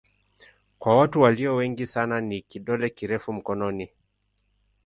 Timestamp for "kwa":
0.79-0.97